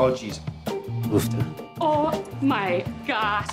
[0.00, 0.38] Oh, jeez.
[1.80, 3.48] Oh my gosh.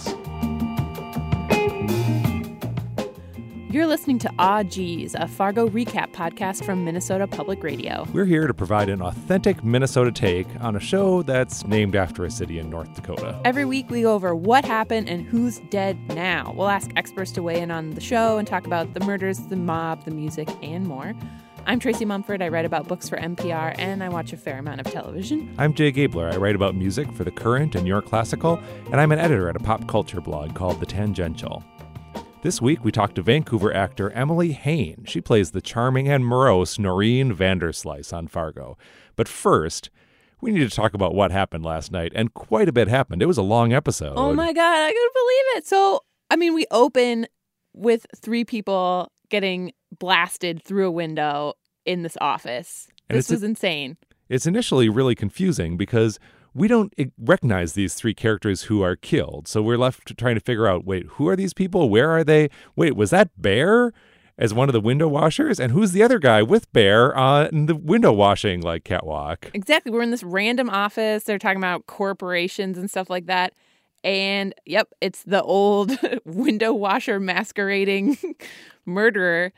[3.71, 8.05] You're listening to ah Aw Geez, a Fargo recap podcast from Minnesota Public Radio.
[8.13, 12.29] We're here to provide an authentic Minnesota take on a show that's named after a
[12.31, 13.41] city in North Dakota.
[13.43, 16.53] Every week we go over what happened and who's dead now.
[16.55, 19.55] We'll ask experts to weigh in on the show and talk about the murders, the
[19.55, 21.15] mob, the music, and more.
[21.67, 22.43] I'm Tracy Mumford.
[22.43, 25.51] I write about books for NPR and I watch a fair amount of television.
[25.57, 26.29] I'm Jay Gabler.
[26.31, 29.59] I write about music for The Current and YourClassical, and I'm an editor at a
[29.59, 31.63] pop culture blog called The Tangential.
[32.43, 35.05] This week, we talked to Vancouver actor Emily Haine.
[35.07, 38.77] She plays the charming and morose Noreen Vanderslice on Fargo.
[39.15, 39.89] But first,
[40.41, 43.23] we need to talk about what happened last night, and quite a bit happened.
[43.23, 44.13] It was a long episode.
[44.15, 45.65] Oh my God, I couldn't believe it.
[45.65, 47.25] So, I mean, we open
[47.73, 51.53] with three people getting blasted through a window
[51.85, 52.87] in this office.
[53.09, 53.97] And this was insane.
[54.29, 56.19] It's initially really confusing because
[56.53, 59.47] we don't recognize these three characters who are killed.
[59.47, 61.89] So we're left trying to figure out wait, who are these people?
[61.89, 62.49] Where are they?
[62.75, 63.91] Wait, was that Bear
[64.37, 65.59] as one of the window washers?
[65.59, 69.51] And who's the other guy with Bear on the window washing like catwalk?
[69.53, 69.91] Exactly.
[69.91, 71.25] We're in this random office.
[71.25, 73.53] They're talking about corporations and stuff like that.
[74.03, 78.17] And yep, it's the old window washer masquerading
[78.85, 79.51] murderer.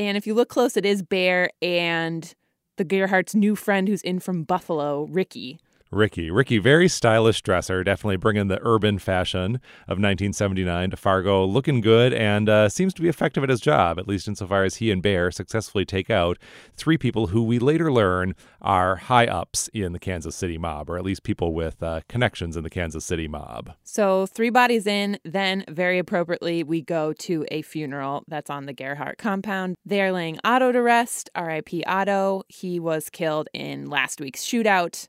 [0.00, 2.34] And if you look close, it is Bear and
[2.78, 5.58] the Gerhardt's new friend who's in from Buffalo, Ricky.
[5.92, 6.30] Ricky.
[6.30, 9.56] Ricky, very stylish dresser, definitely bringing the urban fashion
[9.88, 13.98] of 1979 to Fargo, looking good and uh, seems to be effective at his job,
[13.98, 16.38] at least insofar as he and Bear successfully take out
[16.76, 20.96] three people who we later learn are high ups in the Kansas City mob, or
[20.96, 23.72] at least people with uh, connections in the Kansas City mob.
[23.82, 28.72] So, three bodies in, then very appropriately, we go to a funeral that's on the
[28.72, 29.74] Gerhardt compound.
[29.84, 32.44] They are laying Otto to rest, RIP Otto.
[32.48, 35.08] He was killed in last week's shootout.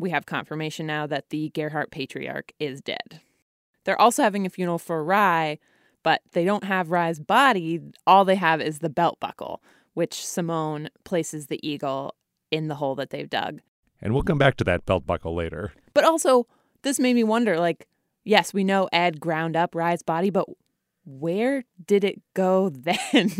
[0.00, 3.20] We have confirmation now that the Gerhardt patriarch is dead.
[3.84, 5.58] They're also having a funeral for Rye,
[6.02, 7.80] but they don't have Rye's body.
[8.06, 12.14] All they have is the belt buckle, which Simone places the eagle
[12.50, 13.60] in the hole that they've dug.
[14.00, 15.74] And we'll come back to that belt buckle later.
[15.92, 16.46] But also,
[16.80, 17.86] this made me wonder like,
[18.24, 20.48] yes, we know Ed ground up Rye's body, but
[21.10, 23.30] where did it go then?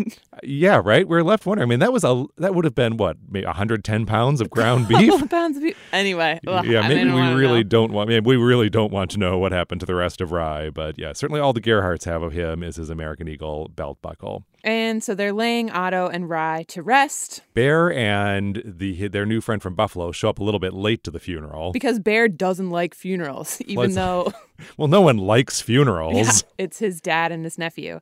[0.42, 1.06] Yeah, right.
[1.06, 1.69] We're left wondering.
[1.69, 4.88] I mean, that was a that would have been what, maybe 110 pounds of ground
[4.88, 5.31] beef.
[5.31, 5.76] Pounds of beef.
[5.92, 7.69] Anyway, yeah, maybe didn't we really know.
[7.69, 8.10] don't want.
[8.10, 10.70] I mean, we really don't want to know what happened to the rest of Rye,
[10.70, 14.44] but yeah, certainly all the Gerhardts have of him is his American Eagle belt buckle.
[14.62, 19.62] And so they're laying Otto and Rye to rest Bear and the their new friend
[19.62, 21.72] from Buffalo show up a little bit late to the funeral.
[21.72, 24.32] because Bear doesn't like funerals, even Let's- though
[24.76, 26.15] well, no one likes funerals.
[26.16, 28.00] yeah, it's his dad and his nephew.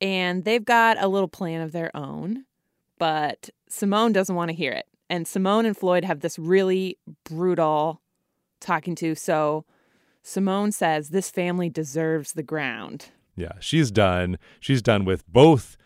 [0.00, 2.44] And they've got a little plan of their own,
[2.98, 4.86] but Simone doesn't want to hear it.
[5.10, 8.00] And Simone and Floyd have this really brutal
[8.60, 9.14] talking to.
[9.14, 9.64] So
[10.22, 13.06] Simone says this family deserves the ground.
[13.36, 14.38] Yeah, she's done.
[14.60, 15.76] She's done with both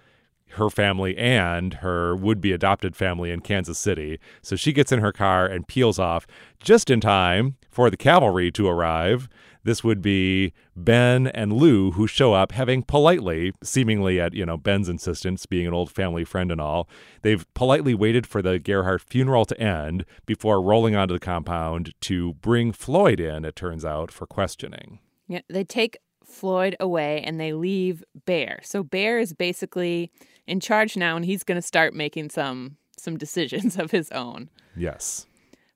[0.51, 4.19] her family and her would-be adopted family in Kansas City.
[4.43, 6.27] So she gets in her car and peels off
[6.61, 9.29] just in time for the cavalry to arrive.
[9.65, 14.59] This would be Ben and Lou who show up having politely, seemingly at, you know,
[14.59, 16.89] Ben's insistence, being an old family friend and all,
[17.23, 22.35] they've politely waited for the Gerhardt funeral to end before rolling onto the compound to
[22.35, 24.99] bring Floyd in, it turns out, for questioning.
[25.27, 28.61] Yeah, they take Floyd away and they leave Bear.
[28.63, 30.13] So Bear is basically
[30.47, 34.49] in charge now and he's going to start making some some decisions of his own.
[34.77, 35.27] Yes.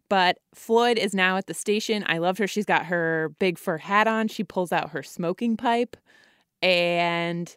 [0.09, 2.03] But Floyd is now at the station.
[2.07, 2.47] I love her.
[2.47, 4.29] She's got her big fur hat on.
[4.29, 5.97] She pulls out her smoking pipe
[6.63, 7.55] and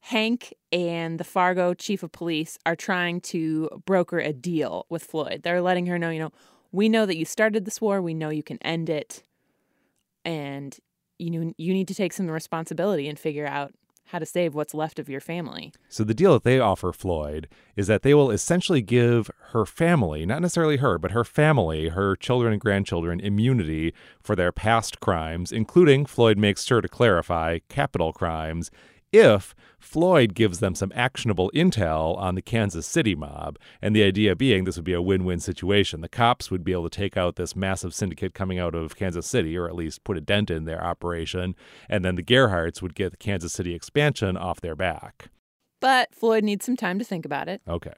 [0.00, 5.42] Hank and the Fargo chief of police are trying to broker a deal with Floyd.
[5.42, 6.32] They're letting her know, you know,
[6.72, 8.02] we know that you started this war.
[8.02, 9.22] We know you can end it.
[10.24, 10.76] And
[11.18, 13.72] you know, you need to take some responsibility and figure out
[14.06, 15.72] how to save what's left of your family.
[15.88, 20.26] So the deal that they offer Floyd is that they will essentially give her family,
[20.26, 25.52] not necessarily her, but her family, her children and grandchildren, immunity for their past crimes,
[25.52, 28.70] including, Floyd makes sure to clarify, capital crimes,
[29.14, 33.58] if Floyd gives them some actionable intel on the Kansas City mob.
[33.80, 36.00] And the idea being this would be a win win situation.
[36.00, 39.26] The cops would be able to take out this massive syndicate coming out of Kansas
[39.26, 41.54] City, or at least put a dent in their operation.
[41.88, 45.28] And then the Gerhardts would get the Kansas City expansion off their back.
[45.80, 47.60] But Floyd needs some time to think about it.
[47.68, 47.92] Okay.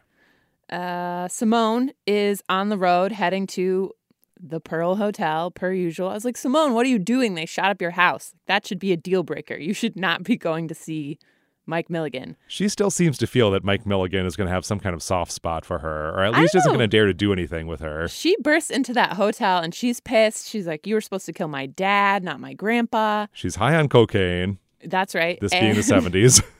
[0.69, 3.92] Uh, Simone is on the road heading to
[4.40, 6.08] the Pearl Hotel per usual.
[6.08, 7.34] I was like, Simone, what are you doing?
[7.34, 8.32] They shot up your house.
[8.46, 9.56] That should be a deal breaker.
[9.56, 11.18] You should not be going to see
[11.66, 12.36] Mike Milligan.
[12.46, 15.02] She still seems to feel that Mike Milligan is going to have some kind of
[15.02, 17.80] soft spot for her, or at least isn't going to dare to do anything with
[17.80, 18.06] her.
[18.08, 20.48] She bursts into that hotel and she's pissed.
[20.48, 23.26] She's like, You were supposed to kill my dad, not my grandpa.
[23.32, 25.40] She's high on cocaine, That's right.
[25.40, 26.42] this and, being the 70s.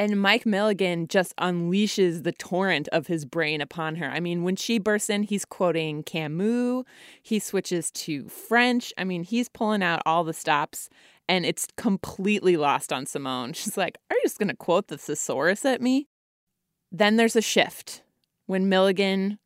[0.00, 4.06] And Mike Milligan just unleashes the torrent of his brain upon her.
[4.06, 6.84] I mean, when she bursts in, he's quoting Camus.
[7.22, 8.94] He switches to French.
[8.96, 10.88] I mean, he's pulling out all the stops,
[11.28, 13.52] and it's completely lost on Simone.
[13.52, 16.08] She's like, Are you just going to quote the thesaurus at me?
[16.90, 18.02] Then there's a shift
[18.46, 19.38] when Milligan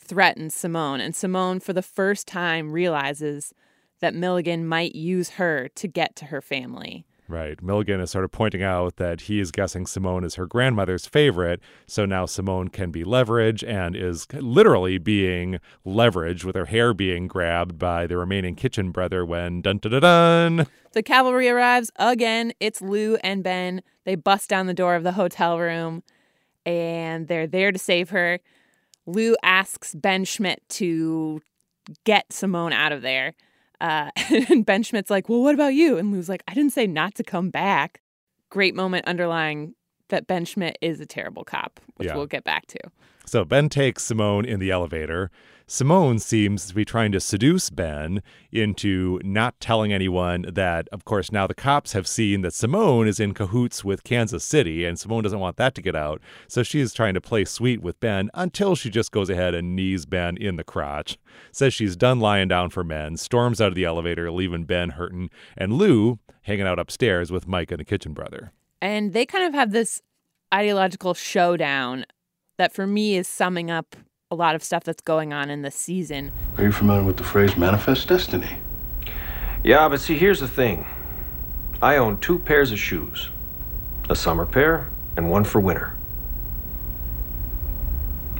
[0.00, 3.52] threatens Simone, and Simone, for the first time, realizes
[4.00, 7.04] that Milligan might use her to get to her family.
[7.32, 7.62] Right.
[7.62, 11.62] Milligan is sort of pointing out that he is guessing Simone is her grandmother's favorite.
[11.86, 17.28] So now Simone can be leveraged and is literally being leveraged with her hair being
[17.28, 20.66] grabbed by the remaining kitchen brother when dun dun dun dun.
[20.92, 22.52] The cavalry arrives again.
[22.60, 23.80] It's Lou and Ben.
[24.04, 26.02] They bust down the door of the hotel room
[26.66, 28.40] and they're there to save her.
[29.06, 31.40] Lou asks Ben Schmidt to
[32.04, 33.32] get Simone out of there.
[33.82, 34.10] Uh,
[34.48, 35.98] and Ben Schmidt's like, Well, what about you?
[35.98, 38.00] And Lou's like, I didn't say not to come back.
[38.48, 39.74] Great moment underlying
[40.08, 42.16] that Ben Schmidt is a terrible cop, which Yeah.
[42.16, 42.78] we'll get back to.
[43.26, 45.30] So Ben takes Simone in the elevator.
[45.72, 51.32] Simone seems to be trying to seduce Ben into not telling anyone that, of course,
[51.32, 55.22] now the cops have seen that Simone is in cahoots with Kansas City, and Simone
[55.22, 56.20] doesn't want that to get out.
[56.46, 59.74] So she is trying to play sweet with Ben until she just goes ahead and
[59.74, 61.16] knees Ben in the crotch,
[61.52, 65.30] says she's done lying down for men, storms out of the elevator, leaving Ben hurting,
[65.56, 68.52] and Lou hanging out upstairs with Mike and the kitchen brother.
[68.82, 70.02] And they kind of have this
[70.52, 72.04] ideological showdown
[72.58, 73.96] that for me is summing up
[74.32, 76.32] a lot of stuff that's going on in this season.
[76.56, 78.56] Are you familiar with the phrase manifest destiny?
[79.62, 80.86] Yeah, but see, here's the thing.
[81.82, 83.28] I own two pairs of shoes
[84.08, 85.96] a summer pair and one for winter.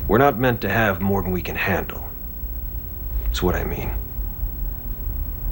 [0.09, 2.09] We're not meant to have more than we can handle.
[3.25, 3.91] That's what I mean.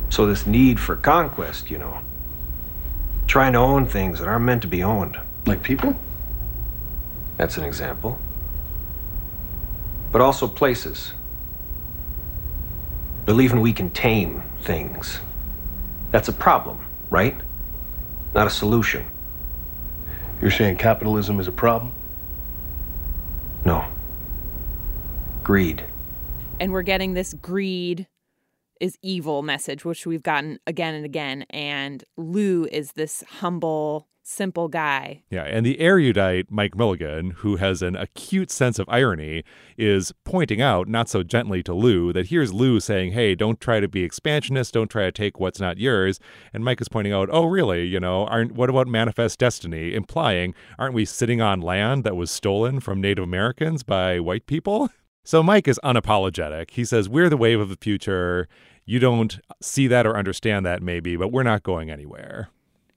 [0.09, 2.01] So, this need for conquest, you know,
[3.27, 5.19] trying to own things that aren't meant to be owned.
[5.47, 5.97] Like people?
[7.37, 8.19] That's an example.
[10.13, 11.13] But also places.
[13.27, 15.21] Believing we can tame things.
[16.11, 17.37] That's a problem, right?
[18.35, 19.07] Not a solution.
[20.41, 21.93] You're saying capitalism is a problem?
[23.65, 23.85] No.
[25.43, 25.85] Greed.
[26.59, 28.07] And we're getting this greed
[28.81, 31.45] is evil message, which we've gotten again and again.
[31.51, 35.23] And Lou is this humble, simple guy.
[35.31, 39.43] Yeah, and the erudite Mike Milligan, who has an acute sense of irony,
[39.77, 43.81] is pointing out, not so gently to Lou, that here's Lou saying, hey, don't try
[43.81, 46.21] to be expansionist, don't try to take what's not yours.
[46.55, 47.85] And Mike is pointing out, oh, really?
[47.85, 49.95] You know, aren't what about manifest destiny?
[49.95, 54.91] Implying, aren't we sitting on land that was stolen from Native Americans by white people?
[55.25, 56.71] So Mike is unapologetic.
[56.71, 58.49] He says, we're the wave of the future.
[58.87, 62.49] You don't see that or understand that, maybe, but we're not going anywhere.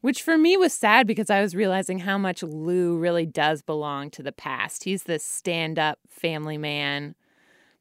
[0.04, 4.10] Which for me was sad because I was realizing how much Lou really does belong
[4.10, 4.84] to the past.
[4.84, 7.16] He's this stand up family man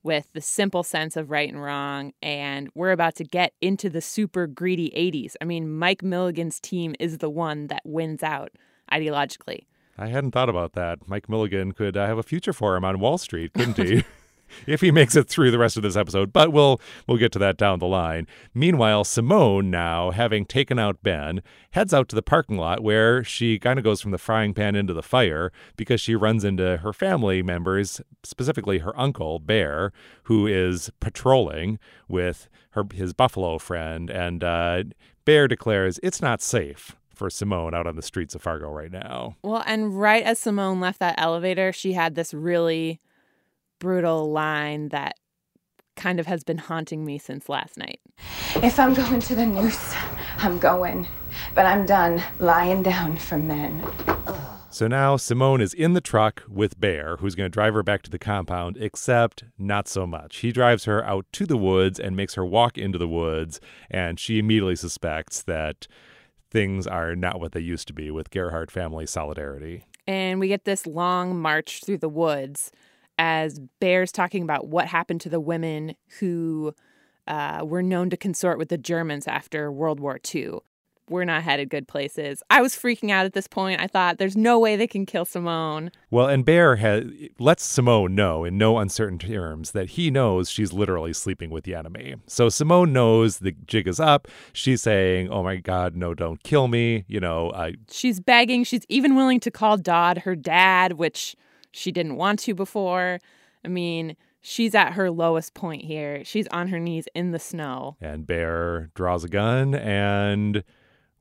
[0.04, 2.12] with the simple sense of right and wrong.
[2.22, 5.34] And we're about to get into the super greedy 80s.
[5.40, 8.52] I mean, Mike Milligan's team is the one that wins out
[8.92, 9.66] ideologically.
[9.98, 11.00] I hadn't thought about that.
[11.08, 14.04] Mike Milligan could uh, have a future for him on Wall Street, couldn't he?
[14.66, 17.38] if he makes it through the rest of this episode, but we'll we'll get to
[17.38, 18.26] that down the line.
[18.54, 23.58] Meanwhile, Simone now, having taken out Ben, heads out to the parking lot where she
[23.58, 26.92] kind of goes from the frying pan into the fire because she runs into her
[26.92, 29.92] family members, specifically her uncle Bear,
[30.24, 34.84] who is patrolling with her his buffalo friend, and uh,
[35.24, 39.36] Bear declares it's not safe for Simone out on the streets of Fargo right now.
[39.42, 43.00] Well, and right as Simone left that elevator, she had this really
[43.82, 45.16] brutal line that
[45.96, 47.98] kind of has been haunting me since last night.
[48.62, 49.96] If I'm going to the noose,
[50.38, 51.08] I'm going.
[51.52, 53.84] But I'm done lying down for men.
[54.70, 58.02] So now Simone is in the truck with Bear, who's going to drive her back
[58.02, 60.36] to the compound, except not so much.
[60.36, 63.60] He drives her out to the woods and makes her walk into the woods,
[63.90, 65.88] and she immediately suspects that
[66.52, 69.86] things are not what they used to be with Gerhardt family solidarity.
[70.06, 72.70] And we get this long march through the woods
[73.22, 76.74] as Bear's talking about what happened to the women who
[77.28, 80.54] uh, were known to consort with the Germans after World War II.
[81.08, 82.42] we're not headed good places.
[82.50, 83.80] I was freaking out at this point.
[83.80, 85.92] I thought there's no way they can kill Simone.
[86.10, 87.04] Well, and Bear has,
[87.38, 91.76] lets Simone know in no uncertain terms that he knows she's literally sleeping with the
[91.76, 92.16] enemy.
[92.26, 94.26] So Simone knows the jig is up.
[94.52, 97.74] She's saying, "Oh my God, no, don't kill me." You know, I.
[97.88, 98.64] She's begging.
[98.64, 101.36] She's even willing to call Dodd her dad, which
[101.72, 103.18] she didn't want to before.
[103.64, 106.24] I mean, she's at her lowest point here.
[106.24, 107.96] She's on her knees in the snow.
[108.00, 110.64] And Bear draws a gun and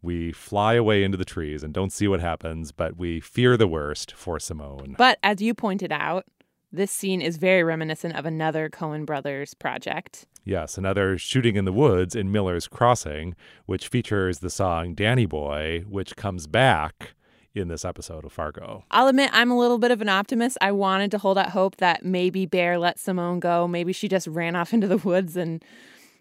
[0.01, 3.67] we fly away into the trees and don't see what happens, but we fear the
[3.67, 4.96] worst for Simone.
[4.98, 6.25] But as you pointed out,
[6.72, 10.25] this scene is very reminiscent of another Coen Brothers project.
[10.43, 15.84] Yes, another shooting in the woods in Miller's Crossing, which features the song Danny Boy,
[15.88, 17.13] which comes back
[17.53, 18.86] in this episode of Fargo.
[18.91, 20.58] I'll admit I'm a little bit of an optimist.
[20.62, 23.67] I wanted to hold out hope that maybe Bear let Simone go.
[23.67, 25.63] Maybe she just ran off into the woods and,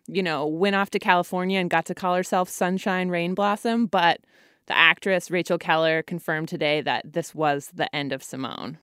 [0.07, 3.87] you know, went off to California and got to call herself Sunshine Rain Blossom.
[3.87, 4.21] But
[4.67, 8.79] the actress Rachel Keller confirmed today that this was the end of Simone.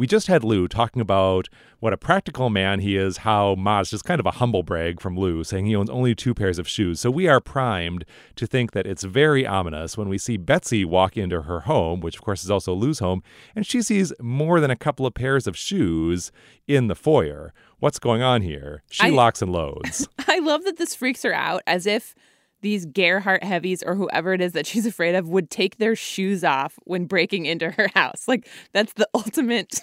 [0.00, 4.06] We just had Lou talking about what a practical man he is, how Ma's just
[4.06, 7.00] kind of a humble brag from Lou, saying he owns only two pairs of shoes.
[7.00, 11.18] So we are primed to think that it's very ominous when we see Betsy walk
[11.18, 13.22] into her home, which of course is also Lou's home,
[13.54, 16.32] and she sees more than a couple of pairs of shoes
[16.66, 17.52] in the foyer.
[17.78, 18.82] What's going on here?
[18.88, 20.08] She I, locks and loads.
[20.26, 22.14] I love that this freaks her out as if
[22.60, 26.44] these Gerhardt heavies or whoever it is that she's afraid of would take their shoes
[26.44, 28.26] off when breaking into her house.
[28.28, 29.80] Like that's the ultimate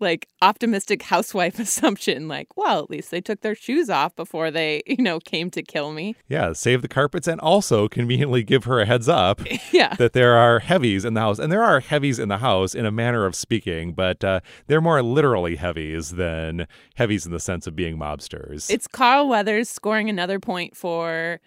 [0.00, 4.82] like optimistic housewife assumption like, well, at least they took their shoes off before they,
[4.86, 6.16] you know, came to kill me.
[6.28, 9.40] Yeah, save the carpets and also conveniently give her a heads up
[9.72, 9.94] yeah.
[9.94, 11.38] that there are heavies in the house.
[11.38, 14.80] And there are heavies in the house in a manner of speaking, but uh, they're
[14.80, 16.66] more literally heavies than
[16.96, 18.70] heavies in the sense of being mobsters.
[18.70, 21.40] It's Karl Weathers scoring another point for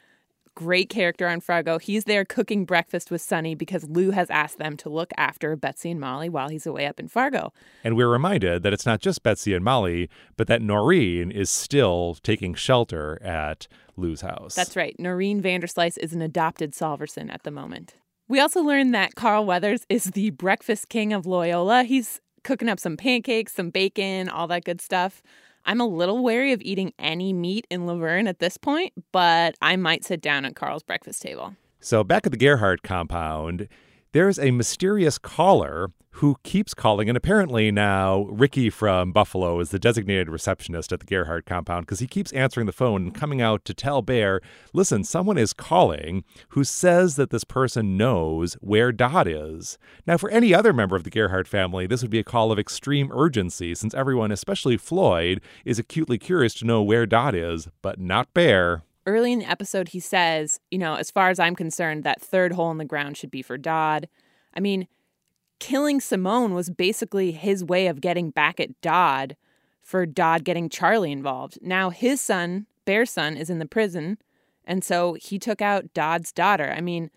[0.57, 1.77] great character on Fargo.
[1.77, 5.91] He's there cooking breakfast with Sonny because Lou has asked them to look after Betsy
[5.91, 7.53] and Molly while he's away up in Fargo.
[7.83, 12.17] And we're reminded that it's not just Betsy and Molly, but that Noreen is still
[12.23, 14.55] taking shelter at Lou's house.
[14.55, 14.95] That's right.
[14.97, 17.93] Noreen Vanderslice is an adopted Solverson at the moment.
[18.27, 21.85] We also learned that Karl Weathers is the breakfast king of Luverne.
[21.85, 25.21] He's cooking up some pancakes, some bacon, all that good stuff.
[25.67, 29.75] I'm a little wary of eating any meat in Luverne at this point, but I
[29.75, 31.57] might sit down at Karl's breakfast table.
[31.81, 33.67] So, back at the Gerhardt compound,
[34.11, 37.09] there's a mysterious caller who keeps calling.
[37.09, 41.99] And apparently now Ricky from Buffalo is the designated receptionist at the Gerhardt compound because
[41.99, 44.41] he keeps answering the phone and coming out to tell Bear,
[44.73, 49.77] listen, someone is calling who says that this person knows where Dodd is.
[50.07, 52.57] Now, for any other member of the Gerhardt family, this would be a call of
[52.57, 57.99] extreme urgency since everyone, especially Floyd, is acutely curious to know where Dodd is, but
[57.99, 62.03] not Bear early in the episode, he says, you know, as far as I'm concerned,
[62.03, 64.07] that third hole in the ground should be for Dodd.
[64.53, 64.87] I mean,
[65.59, 69.35] killing Simone was basically his way of getting back at Dodd
[69.81, 71.57] for Dodd getting Charlie involved.
[71.61, 74.17] Now his son, Bear's son, is in the prison,
[74.65, 76.73] and so he took out Dodd's daughter.
[76.75, 77.09] I mean,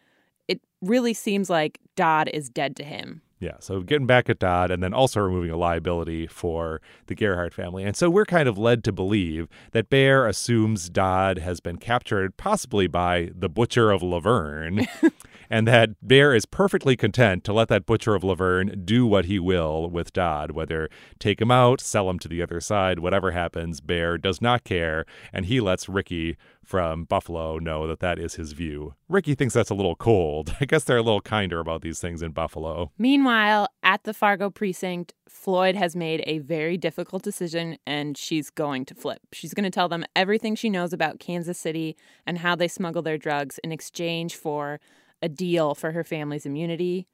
[0.47, 3.23] it really seems like Dodd is dead to him.
[3.40, 7.54] Yeah, so getting back at Dodd and then also removing a liability for the Gerhardt
[7.54, 7.85] family.
[7.85, 12.37] And so we're kind of led to believe that Bear assumes Dodd has been captured
[12.37, 14.87] possibly by the Butcher of Luverne
[15.50, 19.38] and that Bear is perfectly content to let that Butcher of Luverne do what he
[19.38, 20.88] will with Dodd, whether
[21.19, 25.04] take him out, sell him to the other side, whatever happens, Bear does not care,
[25.33, 26.37] and he lets Ricky
[26.71, 28.95] from Buffalo know that that is his view.
[29.09, 30.54] Ricky thinks that's a little cold.
[30.61, 32.92] I guess they're a little kinder about these things in Buffalo.
[32.97, 38.85] Meanwhile, at the Fargo precinct, Floyd has made a very difficult decision and she's going
[38.85, 39.21] to flip.
[39.33, 43.02] She's going to tell them everything she knows about Kansas City and how they smuggle
[43.02, 44.78] their drugs in exchange for
[45.23, 47.07] a deal for her family's immunity.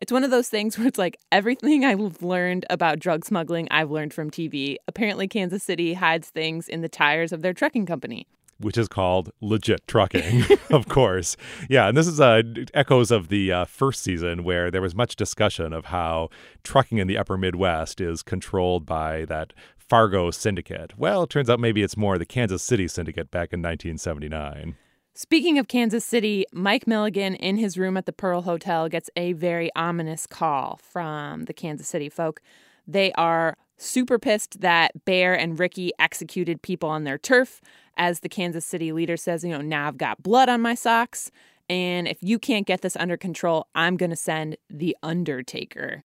[0.00, 3.90] It's one of those things where it's like everything I've learned about drug smuggling, I've
[3.90, 4.76] learned from TV.
[4.88, 8.26] Apparently, Kansas City hides things in the tires of their trucking company.
[8.58, 11.34] Which is called legit trucking, of course.
[11.70, 12.42] Yeah, and this is uh,
[12.74, 16.28] echoes of the uh, first season where there was much discussion of how
[16.62, 20.92] trucking in the upper Midwest is controlled by that Fargo syndicate.
[20.98, 24.76] Well, it turns out maybe it's more the Kansas City syndicate back in 1979.
[25.14, 29.32] Speaking of Kansas City, Mike Milligan in his room at the Pearl Hotel gets a
[29.32, 32.40] very ominous call from the Kansas City folk.
[32.86, 37.60] They are super pissed that Bear and Ricky executed people on their turf.
[37.96, 41.30] As the Kansas City leader says, you know, now I've got blood on my socks.
[41.68, 46.04] And if you can't get this under control, I'm going to send the Undertaker.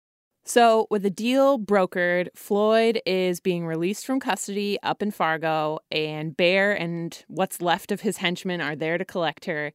[0.50, 6.36] So, with the deal brokered, Floyd is being released from custody up in Fargo, and
[6.36, 9.72] Bear and what's left of his henchmen are there to collect her.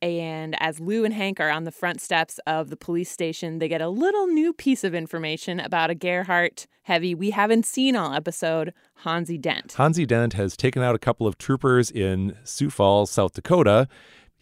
[0.00, 3.66] And as Lou and Hank are on the front steps of the police station, they
[3.66, 8.12] get a little new piece of information about a Gerhardt heavy we haven't seen all
[8.12, 8.72] episode,
[9.04, 9.74] Hanzee Dent.
[9.76, 13.88] Hanzee Dent has taken out a couple of troopers in Sioux Falls, South Dakota.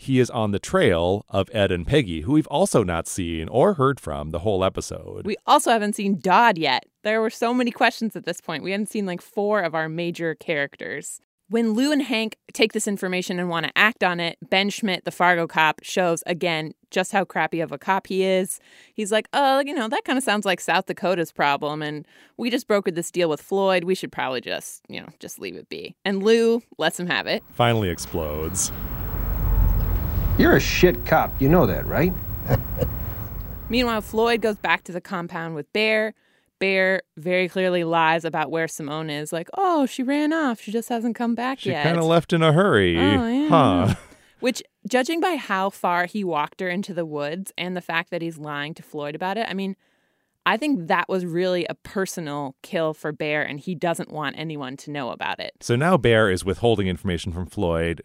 [0.03, 3.75] He is on the trail of Ed and Peggy, who we've also not seen or
[3.75, 5.27] heard from the whole episode.
[5.27, 6.87] We also haven't seen Dodd yet.
[7.03, 8.65] There were so many questions at this point.
[8.65, 11.21] We hadn't seen like four of our major characters.
[11.49, 15.05] When Lou and Hank take this information and want to act on it, Ben Schmidt,
[15.05, 18.59] the Fargo cop, shows again just how crappy of a cop he is.
[18.95, 21.83] He's like, oh, you know, that kind of sounds like South Dakota's problem.
[21.83, 22.07] And
[22.39, 23.85] we just brokered this deal with Floyd.
[23.85, 25.95] We should probably just, you know, just leave it be.
[26.07, 27.43] And Lou lets him have it.
[27.53, 28.73] Finally explodes.
[30.39, 31.41] You're a shit cop.
[31.41, 32.13] You know that, right?
[33.69, 36.15] Meanwhile, Floyd goes back to the compound with Bear.
[36.59, 39.33] Bear very clearly lies about where Simone is.
[39.33, 40.61] Like, oh, she ran off.
[40.61, 41.83] She just hasn't come back She yet.
[41.83, 42.99] She kind of left in a hurry.
[42.99, 43.49] Oh, yeah.
[43.49, 43.95] Huh.
[44.41, 48.23] Which, judging by how far he walked her into the woods and the fact that
[48.23, 49.77] he's lying to Floyd about it, I mean,
[50.47, 54.77] I think that was really a personal kill for Bear, and he doesn't want anyone
[54.79, 55.53] to know about it.
[55.61, 58.03] So now Bear is withholding information from Floyd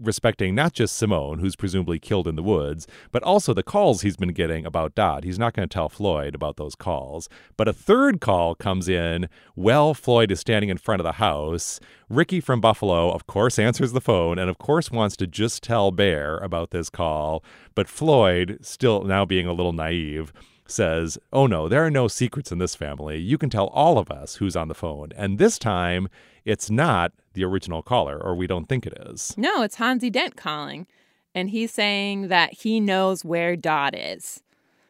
[0.00, 4.16] respecting not just Simone, who's presumably killed in the woods, but also the calls he's
[4.16, 5.24] been getting about Dodd.
[5.24, 7.28] He's not going to tell Floyd about those calls.
[7.56, 11.80] But a third call comes in while Floyd is standing in front of the house.
[12.08, 15.90] Ricky from Buffalo, of course, answers the phone and, of course, wants to just tell
[15.90, 17.44] Bear about this call.
[17.74, 20.32] But Floyd, still now being a little naive,
[20.66, 23.18] says, Oh no, there are no secrets in this family.
[23.18, 25.10] You can tell all of us who's on the phone.
[25.16, 26.08] And this time,
[26.44, 29.34] it's not the original caller, or we don't think it is.
[29.36, 30.86] No, it's Hanzee Dent calling,
[31.34, 34.42] and he's saying that he knows where Dodd is.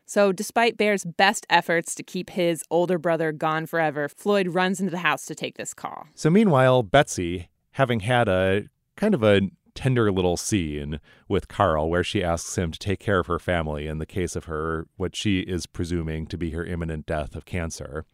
[0.05, 4.91] So, despite Bear's best efforts to keep his older brother gone forever, Floyd runs into
[4.91, 6.07] the house to take this call.
[6.15, 8.65] So, meanwhile, Betsy, having had a
[8.97, 13.21] kind of a tender little scene with Karl where she asks him to take care
[13.21, 16.65] of her family in the case of her, what she is presuming to be her
[16.65, 18.05] imminent death of cancer.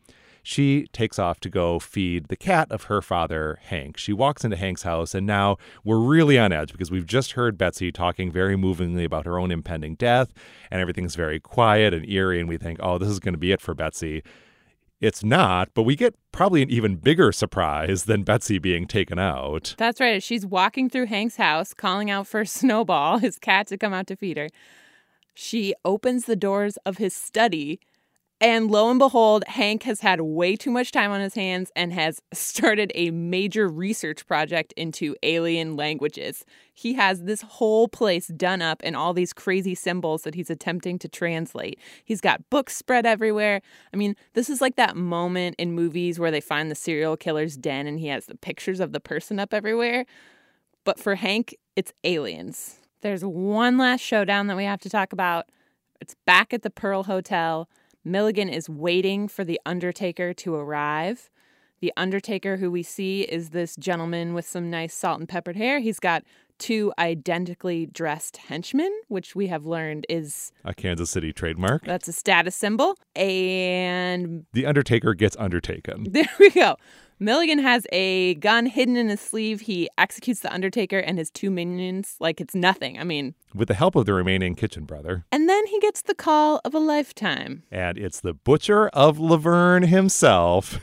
[0.49, 3.99] She takes off to go feed the cat of her father, Hank.
[3.99, 7.59] She walks into Hank's house, and now we're really on edge because we've just heard
[7.59, 10.33] Betsy talking very movingly about her own impending death,
[10.71, 13.53] and everything's very quiet and eerie, and we think, oh, this is going to be
[13.53, 14.23] it for Betsy.
[15.03, 19.75] It's not, but we get probably an even bigger surprise than Betsy being taken out.
[19.77, 20.23] That's right.
[20.23, 24.17] She's walking through Hank's house, calling out for Snowball, his cat, to come out to
[24.17, 24.49] feed her.
[25.35, 27.81] She opens the doors of his study
[28.41, 31.93] and lo and behold, Hank has had way too much time on his hands and
[31.93, 36.45] has started a major research project into alien languages.
[36.73, 41.01] He has this whole place done up in all these crazy symbols that he's attempting
[41.01, 41.81] to translate.
[42.05, 43.61] He's got books spread everywhere.
[43.93, 47.57] I mean, this is like that moment in movies where they find the serial killer's
[47.57, 50.07] den and he has the pictures of the person up everywhere.
[50.85, 52.79] But for Hank, it's aliens.
[53.01, 55.47] There's one last showdown that we have to talk about.
[56.01, 57.69] It's back at the Pearl Hotel.
[58.09, 61.31] Milligan is waiting for the Undertaker to arrive.
[61.81, 65.79] The Undertaker, who we see, is this gentleman with some nice salt and peppered hair.
[65.79, 66.25] He's got
[66.59, 71.85] two identically dressed henchmen, which we have learned is a Kansas City trademark.
[71.85, 72.97] That's a status symbol.
[73.15, 76.07] And the Undertaker gets undertaken.
[76.19, 76.77] There we go.
[77.21, 79.63] Milligan has a gun hidden in his sleeve.
[79.63, 82.99] He executes the Undertaker and his two minions like it's nothing.
[82.99, 85.25] I mean, with the help of the remaining kitchen brother.
[85.33, 87.65] And then he gets the call of a lifetime.
[87.73, 90.79] And it's the butcher of Luverne himself,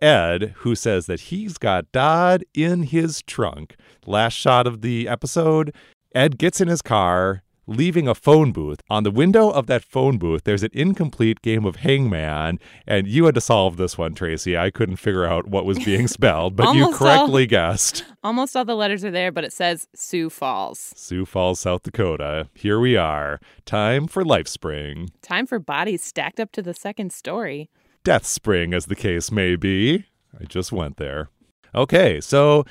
[0.00, 3.74] Ed, who says that he's got Dodd in his trunk.
[4.06, 5.74] Last shot of the episode
[6.14, 8.80] Ed gets in his car, leaving a phone booth.
[8.88, 13.24] On the window of that phone booth, there's an incomplete game of Hangman, and you
[13.26, 14.56] had to solve this one, Tracy.
[14.56, 18.04] I couldn't figure out what was being spelled, but you correctly all, guessed.
[18.22, 20.92] Almost all the letters are there, but it says Sioux Falls.
[20.96, 22.48] Sioux Falls, South Dakota.
[22.54, 23.40] Here we are.
[23.64, 25.10] Time for Life Spring.
[25.22, 27.70] Time for bodies stacked up to the second story.
[28.02, 30.06] Death Spring, as the case may be.
[30.38, 31.30] I just went there.
[31.74, 32.64] Okay, so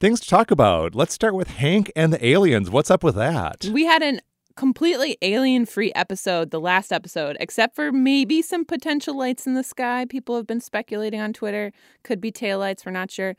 [0.00, 0.94] things to talk about.
[0.94, 2.70] Let's start with Hank and the aliens.
[2.70, 3.66] What's up with that?
[3.72, 4.20] We had an
[4.56, 9.64] completely alien free episode, the last episode, except for maybe some potential lights in the
[9.64, 10.06] sky.
[10.08, 11.72] People have been speculating on Twitter.
[12.02, 13.34] Could be taillights, we're not sure.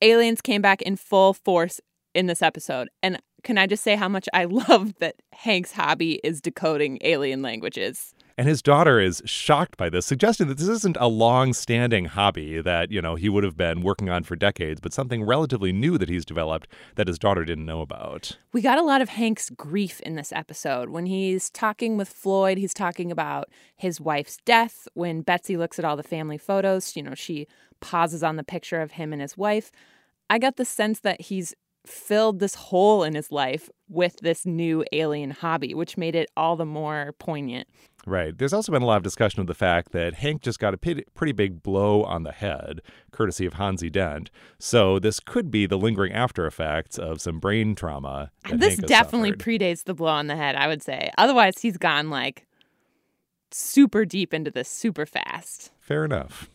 [0.00, 1.80] Aliens came back in full force
[2.14, 2.88] in this episode.
[3.02, 7.42] And can I just say how much I love that Hank's hobby is decoding alien
[7.42, 8.14] languages?
[8.38, 12.60] And his daughter is shocked by this, suggesting that this isn't a long standing hobby
[12.60, 15.98] that, you know, he would have been working on for decades, but something relatively new
[15.98, 18.38] that he's developed that his daughter didn't know about.
[18.52, 20.88] We got a lot of Hank's grief in this episode.
[20.90, 24.86] When he's talking with Floyd, he's talking about his wife's death.
[24.94, 27.48] When Betsy looks at all the family photos, you know, she
[27.80, 29.72] pauses on the picture of him and his wife.
[30.30, 34.84] I got the sense that he's filled this hole in his life with this new
[34.92, 37.66] alien hobby, which made it all the more poignant.
[38.08, 38.36] Right.
[38.36, 40.78] There's also been a lot of discussion of the fact that Hank just got a
[40.78, 42.80] pretty big blow on the head,
[43.12, 44.30] courtesy of Hanzee Dent.
[44.58, 48.30] So this could be the lingering after effects of some brain trauma.
[48.50, 49.44] this definitely suffered.
[49.44, 51.10] predates the blow on the head, I would say.
[51.18, 52.46] Otherwise, he's gone like
[53.50, 55.70] super deep into this super fast.
[55.78, 56.48] Fair enough.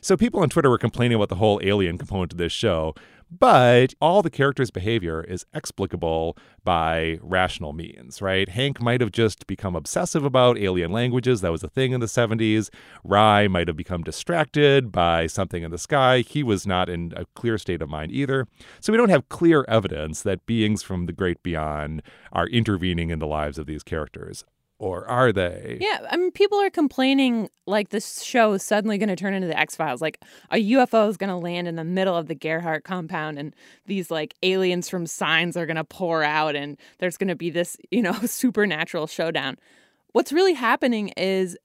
[0.00, 2.94] So people on Twitter were complaining about the whole alien component to this show,
[3.30, 8.48] but all the characters' behavior is explicable by rational means, right?
[8.48, 11.40] Hank might have just become obsessive about alien languages.
[11.40, 12.70] That was a thing in the 70s.
[13.04, 16.20] Rye might have become distracted by something in the sky.
[16.20, 18.46] He was not in a clear state of mind either.
[18.80, 23.18] So we don't have clear evidence that beings from the great beyond are intervening in
[23.18, 24.44] the lives of these characters
[24.78, 25.78] or are they?
[25.80, 29.48] Yeah, I mean, people are complaining like this show is suddenly going to turn into
[29.48, 30.02] the X Files.
[30.02, 33.54] Like a UFO is going to land in the middle of the Gerhardt compound, and
[33.86, 37.48] these like aliens from signs are going to pour out, and there's going to be
[37.48, 39.56] this, you know, supernatural showdown.
[40.12, 41.56] What's really happening is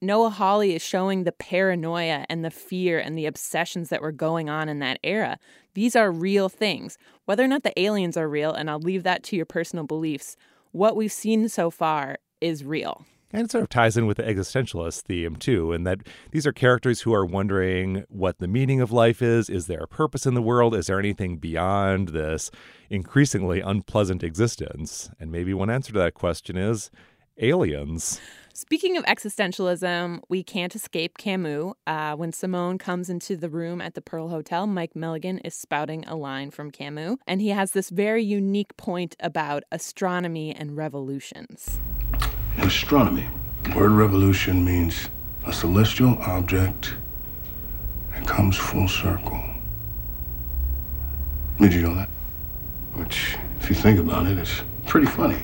[0.00, 4.48] Noah Hawley is showing the paranoia and the fear and the obsessions that were going
[4.48, 5.38] on in that era.
[5.74, 6.98] These are real things.
[7.24, 10.36] Whether or not the aliens are real, and I'll leave that to your personal beliefs,
[10.70, 13.04] what we've seen so far is real.
[13.30, 15.98] And it sort of ties in with the existentialist theme, too, in that
[16.30, 19.50] these are characters who are wondering what the meaning of life is.
[19.50, 20.74] Is there a purpose in the world?
[20.74, 22.50] Is there anything beyond this
[22.88, 25.10] increasingly unpleasant existence?
[25.20, 26.90] And maybe one answer to that question is
[27.36, 28.18] aliens.
[28.54, 31.74] Speaking of existentialism, we can't escape Camus.
[31.86, 36.04] Uh, when Simone comes into the room at the Pearl Hotel, Mike Milligan is spouting
[36.06, 41.78] a line from Camus, and he has this very unique point about astronomy and revolutions.
[42.58, 43.28] In astronomy,
[43.62, 45.10] the word revolution means
[45.46, 46.94] a celestial object
[48.12, 49.40] that comes full circle.
[51.60, 52.08] Did you know that?
[52.94, 55.38] Which, if you think about it, is pretty funny.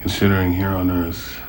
[0.00, 1.40] Considering here on Earth,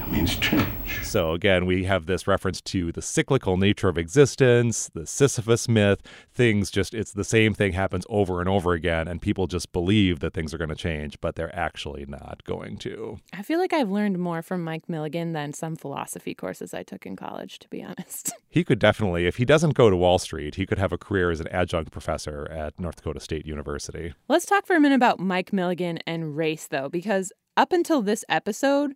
[0.00, 0.66] it means change.
[1.10, 6.00] So again, we have this reference to the cyclical nature of existence, the Sisyphus myth.
[6.32, 10.20] Things just, it's the same thing happens over and over again, and people just believe
[10.20, 13.18] that things are going to change, but they're actually not going to.
[13.32, 17.04] I feel like I've learned more from Mike Milligan than some philosophy courses I took
[17.04, 18.32] in college, to be honest.
[18.52, 21.30] He could definitely, if he doesn't go to Wall Street, he could have a career
[21.30, 24.12] as an adjunct professor at North Dakota State University.
[24.26, 28.24] Let's talk for a minute about Mike Milligan and race, though, because up until this
[28.28, 28.94] episode,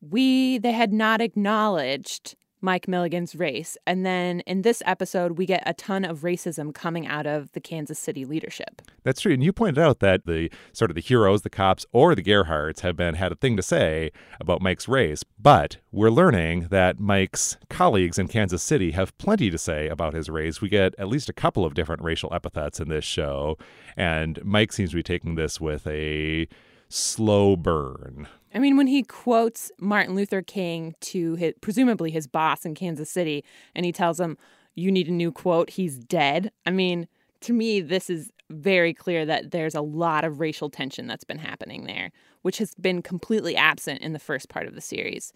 [0.00, 3.76] we they had not acknowledged Mike Milligan's race.
[3.86, 7.60] And then in this episode, we get a ton of racism coming out of the
[7.60, 8.82] Kansas City leadership.
[9.02, 9.32] That's true.
[9.32, 12.80] And you pointed out that the sort of the heroes, the cops, or the Gerhardts
[12.80, 14.10] have been had a thing to say
[14.40, 15.24] about Mike's race.
[15.38, 20.28] But we're learning that Mike's colleagues in Kansas City have plenty to say about his
[20.28, 20.60] race.
[20.60, 23.56] We get at least a couple of different racial epithets in this show.
[23.96, 26.46] And Mike seems to be taking this with a
[26.88, 28.28] slow burn.
[28.54, 33.10] I mean, when he quotes Martin Luther King to his, presumably his boss in Kansas
[33.10, 34.36] City, and he tells him,
[34.74, 36.50] You need a new quote, he's dead.
[36.66, 37.06] I mean,
[37.42, 41.38] to me, this is very clear that there's a lot of racial tension that's been
[41.38, 42.10] happening there,
[42.42, 45.32] which has been completely absent in the first part of the series.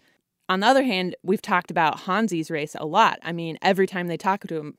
[0.47, 3.19] On the other hand, we've talked about Hanzee's race a lot.
[3.23, 4.77] I mean, every time they talk to him,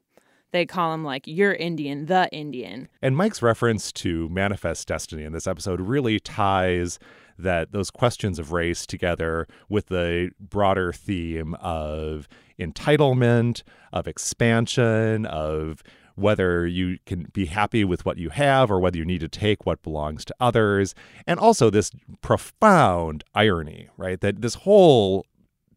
[0.52, 2.88] they call him like you're Indian, the Indian.
[3.02, 7.00] And Mike's reference to manifest destiny in this episode really ties
[7.38, 15.82] that those questions of race together with the broader theme of entitlement, of expansion, of
[16.14, 19.66] whether you can be happy with what you have or whether you need to take
[19.66, 20.94] what belongs to others.
[21.26, 21.90] And also this
[22.22, 24.20] profound irony, right?
[24.20, 25.26] That this whole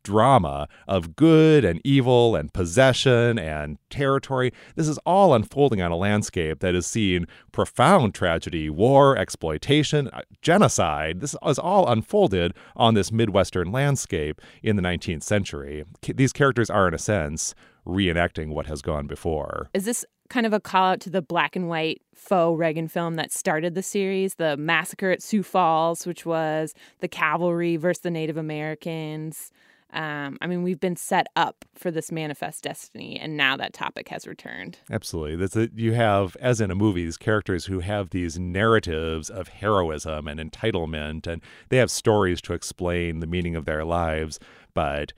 [0.10, 4.52] drama of good and evil and possession and territory.
[4.76, 10.22] This is all unfolding on a landscape that has seen profound tragedy, war, exploitation, uh,
[10.42, 11.20] genocide.
[11.20, 15.86] This is all unfolded on this Midwestern landscape in the 19th century.
[16.02, 17.54] These characters are, in a sense,
[17.86, 19.70] reenacting what has gone before.
[19.76, 23.16] Is this kind of a call out to the black and white faux Reagan film
[23.16, 28.12] that started the series, the massacre at Sioux Falls, which was the cavalry versus the
[28.12, 29.52] Native Americans?
[29.92, 34.10] Um, I mean, we've been set up for this manifest destiny, and now that topic
[34.10, 34.78] has returned.
[34.92, 35.36] Absolutely.
[35.36, 39.48] That's a, you have, as in a movie, these characters who have these narratives of
[39.48, 44.40] heroism and entitlement, and they have stories to explain the meaning of their lives,
[44.76, 45.14] but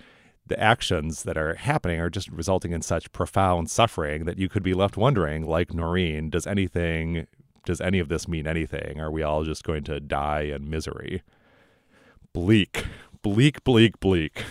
[0.47, 4.63] the actions that are happening are just resulting in such profound suffering that you could
[4.63, 7.27] be left wondering, like Noreen, does anything,
[7.65, 9.01] does any of this mean anything?
[9.01, 11.23] Are we all just going to die in misery?
[12.33, 12.85] Bleak,
[13.21, 14.43] bleak, bleak, bleak.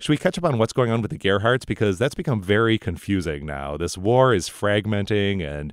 [0.00, 1.66] Should we catch up on what's going on with the Gerhardts?
[1.66, 3.76] Because that's become very confusing now.
[3.76, 5.72] This war is fragmenting and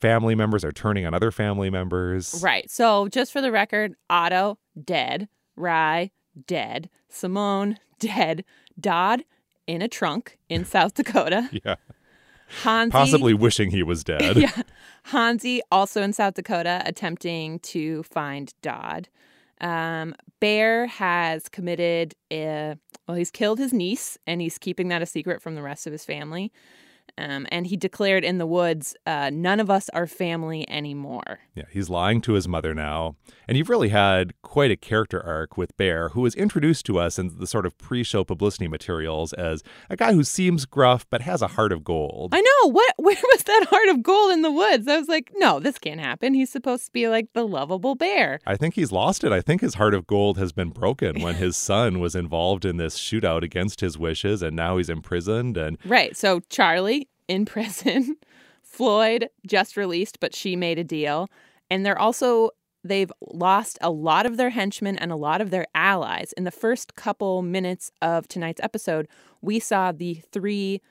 [0.00, 2.40] family members are turning on other family members.
[2.42, 2.68] Right.
[2.70, 5.28] So, just for the record, Otto, dead.
[5.56, 6.10] Rye,
[6.46, 6.90] dead.
[7.08, 8.44] Simone, dead.
[8.78, 9.24] Dodd,
[9.66, 11.48] in a trunk in South Dakota.
[11.52, 11.76] Yeah.
[12.64, 14.36] Hanzee, Possibly wishing he was dead.
[14.36, 14.62] yeah.
[15.04, 19.08] Hanzee, also in South Dakota, attempting to find Dodd.
[19.60, 22.76] Um, Bear has committed, a,
[23.10, 25.92] well, he's killed his niece and he's keeping that a secret from the rest of
[25.92, 26.52] his family.
[27.20, 31.40] Um, and he declared in the woods, uh, none of us are family anymore.
[31.54, 33.16] Yeah, he's lying to his mother now.
[33.46, 37.18] And you've really had quite a character arc with Bear, who was introduced to us
[37.18, 41.22] in the sort of pre show publicity materials as a guy who seems gruff but
[41.22, 42.34] has a heart of gold.
[42.34, 42.70] I know.
[42.70, 42.94] What?
[43.10, 44.86] Where was that heart of gold in the woods?
[44.86, 46.34] I was like, no, this can't happen.
[46.34, 48.38] He's supposed to be like the lovable bear.
[48.46, 49.32] I think he's lost it.
[49.32, 52.76] I think his heart of gold has been broken when his son was involved in
[52.76, 56.16] this shootout against his wishes and now he's imprisoned and Right.
[56.16, 58.16] So Charlie in prison,
[58.62, 61.28] Floyd just released, but she made a deal.
[61.70, 62.50] And they're also,
[62.84, 66.32] they've lost a lot of their henchmen and a lot of their allies.
[66.34, 69.08] In the first couple minutes of tonight's episode,
[69.40, 70.82] we saw the three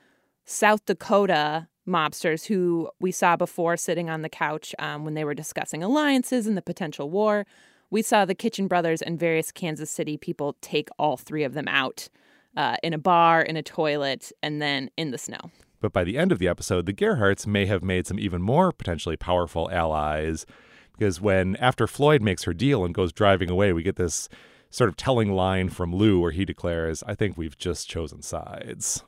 [0.45, 5.33] South Dakota mobsters who we saw before sitting on the couch um, when they were
[5.33, 7.45] discussing alliances and the potential war.
[7.89, 11.67] We saw the Kitchen Brothers and various Kansas City people take all three of them
[11.67, 12.07] out
[12.55, 15.51] uh, in a bar, in a toilet, and then in the snow.
[15.81, 18.71] But by the end of the episode, the Gerhardts may have made some even more
[18.71, 20.45] potentially powerful allies.
[20.93, 24.27] Because when, after Floyd makes her deal and goes driving away, we get this
[24.69, 29.03] sort of telling line from Lou where he declares, I think we've just chosen sides.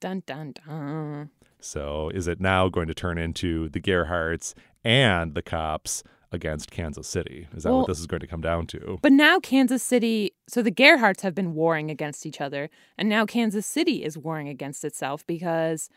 [0.00, 1.30] Dun dun dun.
[1.60, 7.06] So is it now going to turn into the Gerhardts and the cops against Kansas
[7.06, 7.46] City?
[7.54, 8.98] Is that Well- what this is going to come down to?
[9.02, 13.24] But now Kansas City, so the Gerhardts have been warring against each other, and now
[13.24, 15.88] Kansas City is warring against itself because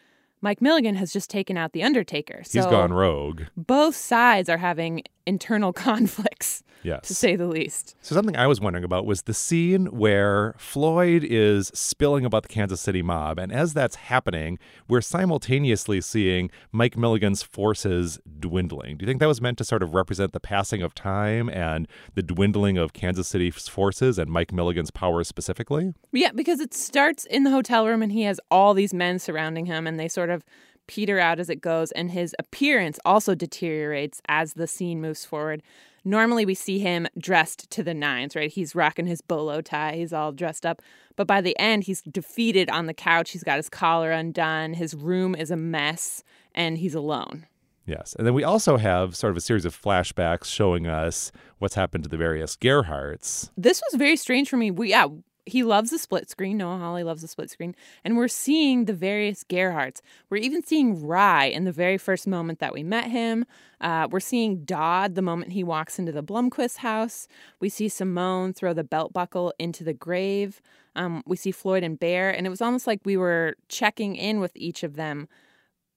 [0.41, 2.41] Mike Milligan has just taken out the Undertaker.
[2.43, 3.43] So He's gone rogue.
[3.56, 7.08] both sides are having internal conflicts, Yes.
[7.08, 7.95] to say the least.
[8.02, 12.50] So something I was wondering about was the scene where Floyd is spilling about the
[12.50, 18.97] Kansas City mob, and as that's happening, we're simultaneously seeing Mike Milligan's forces dwindling.
[18.97, 21.88] Do you think that was meant to sort of represent the passing of time and
[22.15, 25.93] the dwindling of Kansas City's forces and Mike Milligan's power specifically?
[26.13, 29.65] Yeah, because it starts in the hotel room and he has all these men surrounding
[29.65, 30.45] him and they sort of
[30.88, 35.62] peter out as it goes and his appearance also deteriorates as the scene moves forward.
[36.08, 38.50] Normally we see him dressed to the nines, right?
[38.50, 40.82] He's rocking his bolo tie, he's all dressed up.
[41.17, 43.32] But by the end, he's defeated on the couch.
[43.32, 46.24] He's got his collar undone, his room is a mess,
[46.56, 47.46] and he's alone.
[47.86, 48.15] Yes.
[48.17, 52.06] And then we also have sort of a series of flashbacks showing us what's happened
[52.06, 53.50] to the various Gerhardts.
[53.58, 54.72] this was very strange for me.
[54.72, 55.08] We yeah,
[55.47, 56.57] he loves the split screen.
[56.57, 60.01] Noah Hawley loves the split screen, and we're seeing the various Gerhardts.
[60.29, 63.45] We're even seeing Rye in the very first moment that we met him.
[63.79, 67.27] Uh, we're seeing Dodd the moment he walks into the Blomquist house.
[67.60, 70.62] We see Simone throw the belt buckle into the grave.
[70.95, 74.39] Um, we see Floyd and Bear, and it was almost like we were checking in
[74.39, 75.27] with each of them,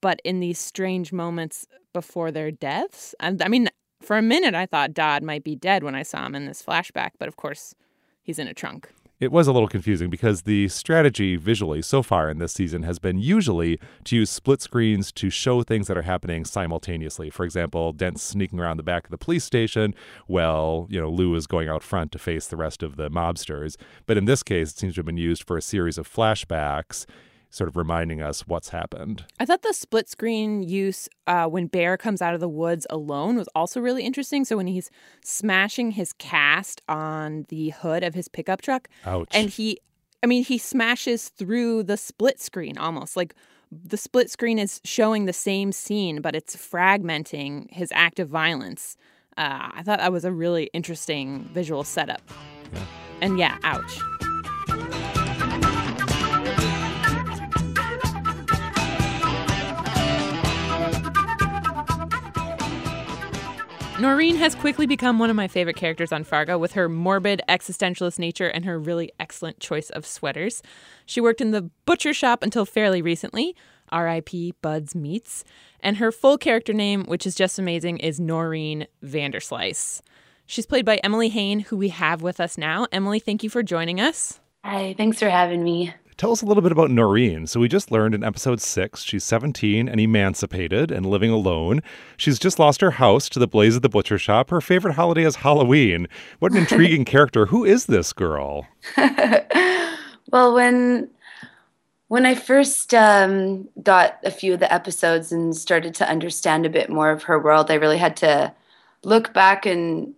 [0.00, 3.14] but in these strange moments before their deaths.
[3.18, 3.68] And I mean,
[4.00, 6.62] for a minute, I thought Dodd might be dead when I saw him in this
[6.62, 7.74] flashback, but of course,
[8.22, 8.90] he's in a trunk.
[9.20, 12.98] It was a little confusing because the strategy visually so far in this season has
[12.98, 17.28] been usually to use split screens to show things that are happening simultaneously.
[17.28, 19.94] For example, Dent sneaking around the back of the police station
[20.26, 23.76] while, you know, Lou is going out front to face the rest of the mobsters.
[24.06, 27.04] But in this case, it seems to have been used for a series of flashbacks,
[27.50, 29.24] sort of reminding us what's happened.
[29.38, 33.36] I thought the split screen use uh, when Bear comes out of the woods alone
[33.36, 34.44] was also really interesting.
[34.44, 34.90] So when he's
[35.24, 39.28] smashing his cast on the hood of his pickup truck, Ouch.
[39.32, 39.78] and he,
[40.22, 43.34] I mean, he smashes through the split screen almost like
[43.70, 48.96] the split screen is showing the same scene, but it's fragmenting his act of violence.
[49.36, 52.20] Uh, I thought that was a really interesting visual setup.
[53.20, 54.00] And yeah, ouch.
[64.00, 68.18] Noreen has quickly become one of my favorite characters on Fargo with her morbid existentialist
[68.18, 70.62] nature and her really excellent choice of sweaters.
[71.04, 73.54] She worked in the butcher shop until fairly recently,
[73.92, 74.30] RIP
[74.62, 75.44] Bud's Meats,
[75.80, 80.00] and her full character name, which is just amazing, is Noreen Vanderslice.
[80.46, 82.86] She's played by Emily Haine, who we have with us now.
[82.90, 84.40] Emily, thank you for joining us.
[84.64, 85.92] Hi, thanks for having me.
[86.20, 87.46] Tell us a little bit about Noreen.
[87.46, 91.80] So, we just learned in episode six she's 17 and emancipated and living alone.
[92.18, 94.50] She's just lost her house to the blaze of the butcher shop.
[94.50, 96.09] Her favorite holiday is Halloween.
[96.38, 97.46] What an intriguing character.
[97.46, 98.68] Who is this girl?
[100.30, 101.09] well, when
[102.09, 106.68] When I first um, got a few of the episodes and started to understand a
[106.68, 108.52] bit more of her world, I really had to
[109.04, 110.14] look back and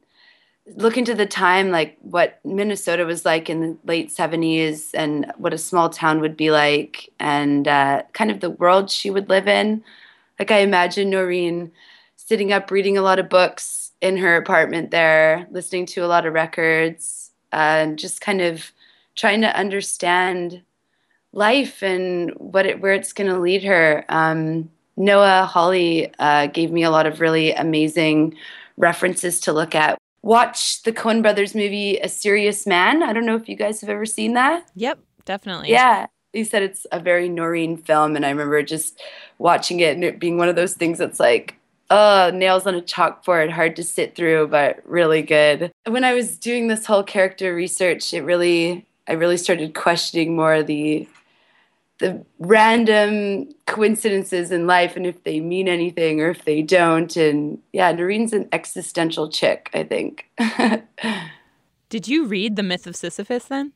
[0.76, 5.54] look into the time, like what Minnesota was like in the late 70s and what
[5.54, 9.48] a small town would be like, and uh, kind of the world she would live
[9.48, 9.82] in.
[10.38, 11.72] Like, I imagine Noreen
[12.16, 16.26] sitting up reading a lot of books in her apartment there, listening to a lot
[16.26, 18.72] of records, uh, and just kind of
[19.14, 20.62] trying to understand
[21.32, 24.04] life and what it, where it's going to lead her.
[24.08, 28.36] Um, Noah Hawley uh, gave me a lot of really amazing
[28.76, 29.98] references to look at.
[30.22, 33.02] Watch the Coen Brothers movie A Serious Man.
[33.02, 34.70] I don't know if you guys have ever seen that.
[34.76, 35.70] Yep, definitely.
[35.70, 36.06] Yeah.
[36.32, 39.02] He said it's a very Noreen film, and I remember just
[39.38, 41.56] watching it and it being one of those things that's like,
[41.90, 45.70] oh, nails on a chalkboard, hard to sit through, but really good.
[45.86, 50.62] When I was doing this whole character research, it really, I really started questioning more
[50.62, 51.06] the
[51.98, 57.16] the random coincidences in life and if they mean anything or if they don't.
[57.16, 60.28] And yeah, Noreen's an existential chick, I think.
[61.88, 63.72] did you read The Myth of Sisyphus then?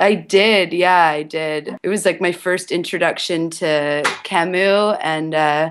[0.00, 1.76] I did, yeah, I did.
[1.82, 5.70] It was like my first introduction to Camus, and uh,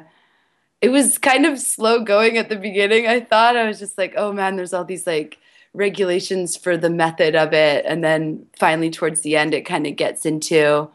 [0.82, 3.08] it was kind of slow going at the beginning.
[3.08, 5.40] I thought I was just like, oh man, there's all these like
[5.74, 9.96] regulations for the method of it, and then finally towards the end, it kind of
[9.96, 10.90] gets into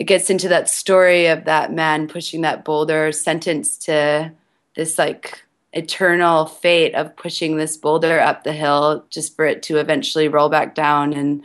[0.00, 4.32] it gets into that story of that man pushing that boulder, sentenced to
[4.74, 9.76] this like eternal fate of pushing this boulder up the hill just for it to
[9.76, 11.12] eventually roll back down.
[11.12, 11.44] And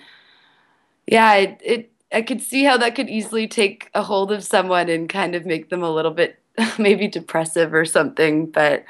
[1.06, 4.88] yeah, it, it I could see how that could easily take a hold of someone
[4.88, 6.40] and kind of make them a little bit
[6.80, 8.46] maybe depressive or something.
[8.46, 8.86] But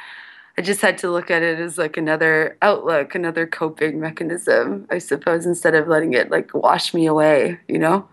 [0.60, 5.00] I just had to look at it as like another outlook, another coping mechanism, I
[5.00, 8.08] suppose, instead of letting it like wash me away, you know?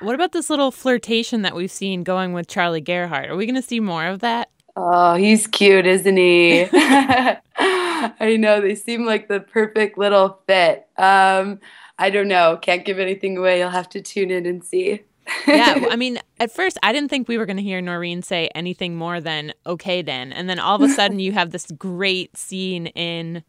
[0.00, 3.30] What about this little flirtation that we've seen going with Charlie Gerhardt?
[3.30, 4.50] Are we going to see more of that?
[4.76, 6.68] Oh, he's cute, isn't he?
[6.72, 10.86] I know they seem like the perfect little fit.
[10.96, 11.58] Um,
[11.98, 12.58] I don't know.
[12.62, 13.58] Can't give anything away.
[13.58, 15.02] You'll have to tune in and see.
[15.48, 18.48] yeah, I mean, at first I didn't think we were going to hear Noreen say
[18.54, 22.36] anything more than "okay then," and then all of a sudden you have this great
[22.36, 23.42] scene in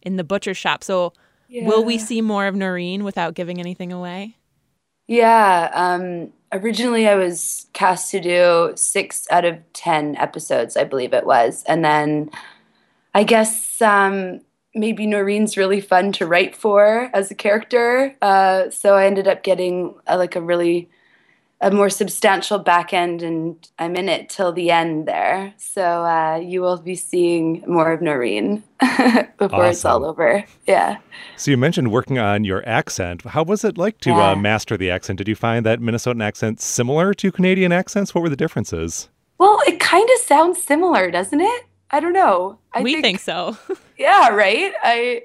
[0.00, 0.84] in the butcher shop.
[0.84, 1.12] So,
[1.48, 1.66] yeah.
[1.66, 4.36] will we see more of Noreen without giving anything away?
[5.08, 5.70] Yeah.
[5.72, 11.26] Um, originally, I was cast to do six out of 10 episodes, I believe it
[11.26, 11.64] was.
[11.66, 12.30] And then
[13.14, 14.42] I guess um,
[14.74, 18.14] maybe Noreen's really fun to write for as a character.
[18.20, 20.90] Uh, so I ended up getting a, like a really
[21.60, 25.54] a more substantial back end, and I'm in it till the end there.
[25.56, 29.64] So uh, you will be seeing more of Noreen before awesome.
[29.64, 30.44] it's all over.
[30.66, 30.98] Yeah.
[31.36, 33.22] So you mentioned working on your accent.
[33.22, 34.30] How was it like to uh, yeah.
[34.30, 35.18] uh, master the accent?
[35.18, 38.14] Did you find that Minnesotan accent similar to Canadian accents?
[38.14, 39.08] What were the differences?
[39.38, 41.64] Well, it kind of sounds similar, doesn't it?
[41.90, 42.58] I don't know.
[42.72, 43.56] I we think, think so.
[43.98, 44.72] yeah, right.
[44.82, 45.22] I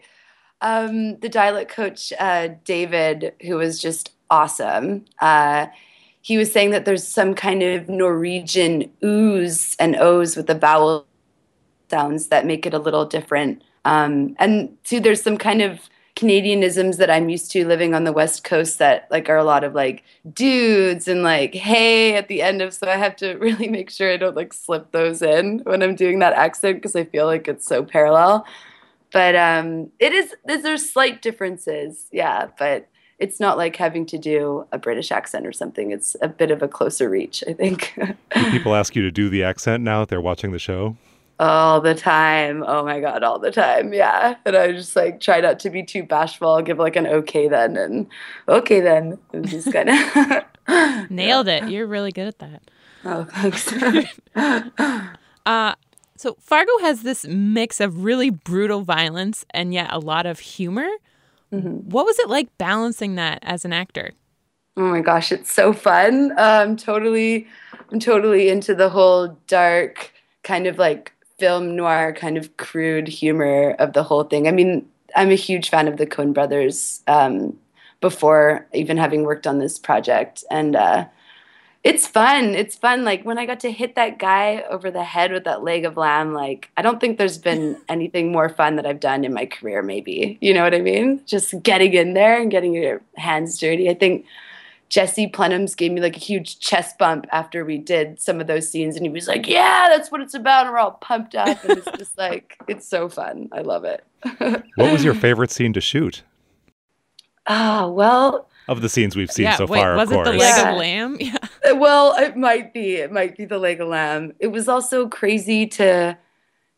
[0.61, 5.05] um, the dialect coach uh, David, who was just awesome.
[5.19, 5.67] Uh,
[6.23, 11.05] he was saying that there's some kind of Norwegian oohs and ohs with the vowel
[11.89, 13.61] sounds that make it a little different.
[13.83, 18.13] Um, and too, there's some kind of Canadianisms that I'm used to living on the
[18.13, 22.41] West Coast that like are a lot of like dudes and like hey at the
[22.41, 25.59] end of so I have to really make sure I don't like slip those in
[25.63, 28.45] when I'm doing that accent because I feel like it's so parallel.
[29.11, 32.87] But um it is there's slight differences, yeah, but
[33.19, 35.91] it's not like having to do a British accent or something.
[35.91, 37.93] It's a bit of a closer reach, I think.
[38.35, 40.97] do people ask you to do the accent now that they're watching the show?
[41.39, 42.63] All the time.
[42.65, 43.93] Oh my god, all the time.
[43.93, 44.35] Yeah.
[44.45, 46.49] And I just like try not to be too bashful.
[46.49, 48.07] I'll give like an okay then and
[48.47, 49.17] okay then.
[49.33, 51.65] And just kind of nailed yeah.
[51.65, 51.69] it.
[51.69, 52.61] You're really good at that.
[53.03, 53.73] Oh, thanks.
[55.45, 55.75] uh
[56.15, 60.87] so Fargo has this mix of really brutal violence and yet a lot of humor.
[61.53, 61.89] Mm-hmm.
[61.89, 64.11] What was it like balancing that as an actor?
[64.75, 66.33] Oh my gosh, it's so fun.
[66.37, 67.47] I'm um, totally,
[67.91, 70.11] I'm totally into the whole dark
[70.41, 74.47] kind of like film noir kind of crude humor of the whole thing.
[74.47, 77.55] I mean, I'm a huge fan of the Coen Brothers um,
[78.01, 81.05] before even having worked on this project, and uh,
[81.83, 82.55] it's fun.
[82.55, 83.03] It's fun.
[83.03, 85.97] Like when I got to hit that guy over the head with that leg of
[85.97, 89.45] lamb, like I don't think there's been anything more fun that I've done in my
[89.45, 90.37] career, maybe.
[90.39, 91.21] You know what I mean?
[91.25, 93.89] Just getting in there and getting your hands dirty.
[93.89, 94.25] I think
[94.87, 98.69] Jesse Plemons gave me like a huge chest bump after we did some of those
[98.69, 100.67] scenes and he was like, Yeah, that's what it's about.
[100.67, 101.61] And we're all pumped up.
[101.65, 103.49] And it's just like it's so fun.
[103.51, 104.05] I love it.
[104.77, 106.23] what was your favorite scene to shoot?
[107.45, 109.95] Ah, oh, well, of the scenes we've seen yeah, so wait, far.
[109.95, 110.71] Was it the leg yeah.
[110.71, 111.17] of lamb?
[111.19, 111.37] Yeah.
[111.63, 112.95] Uh, well, it might be.
[112.95, 114.33] It might be the leg of lamb.
[114.39, 116.17] It was also crazy to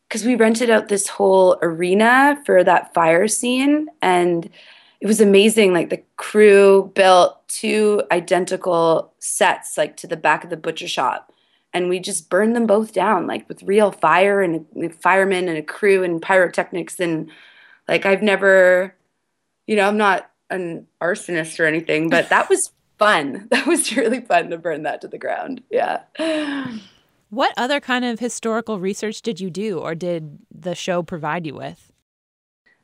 [0.08, 4.48] because we rented out this whole arena for that fire scene and
[5.00, 10.50] it was amazing like the crew built two identical sets like to the back of
[10.50, 11.32] the butcher shop
[11.72, 15.58] and we just burned them both down like with real fire and a, firemen and
[15.58, 17.30] a crew and pyrotechnics and
[17.88, 18.94] like i've never
[19.66, 24.20] you know i'm not an arsonist or anything but that was fun that was really
[24.20, 26.02] fun to burn that to the ground yeah
[27.30, 31.54] what other kind of historical research did you do or did the show provide you
[31.54, 31.92] with?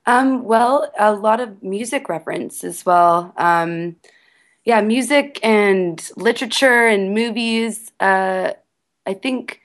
[0.04, 3.32] Um, well, a lot of music reference as well.
[3.36, 3.96] Um,
[4.64, 7.92] yeah, music and literature and movies.
[8.00, 8.52] Uh,
[9.06, 9.60] I think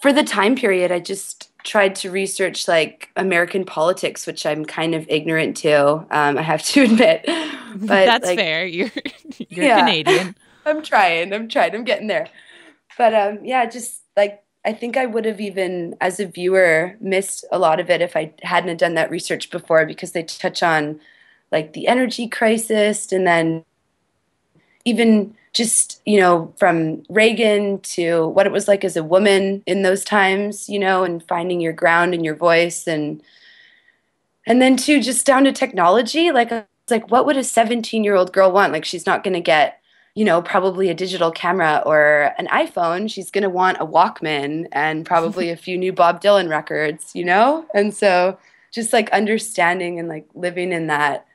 [0.00, 4.94] for the time period, I just tried to research like American politics, which I'm kind
[4.94, 6.06] of ignorant to.
[6.10, 7.24] Um, I have to admit,
[7.74, 8.66] but that's like, fair.
[8.66, 8.90] You're
[9.48, 10.36] you're yeah, Canadian.
[10.64, 11.32] I'm trying.
[11.32, 11.74] I'm trying.
[11.74, 12.28] I'm getting there
[12.96, 17.44] but um, yeah, just like I think I would have even as a viewer missed
[17.50, 21.00] a lot of it if I hadn't done that research before because they touch on
[21.50, 23.64] like the energy crisis and then
[24.84, 29.82] even just you know from Reagan to what it was like as a woman in
[29.82, 33.22] those times you know and finding your ground and your voice and
[34.46, 36.50] and then too just down to technology like
[36.90, 39.82] like what would a 17 year old girl want like she's not going to get
[40.14, 44.66] you know, probably a digital camera or an iPhone, she's going to want a Walkman
[44.72, 47.64] and probably a few new Bob Dylan records, you know?
[47.74, 48.38] And so
[48.72, 51.26] just like understanding and like living in that.